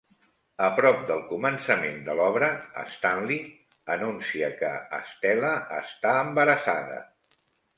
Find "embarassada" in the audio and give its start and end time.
6.27-6.99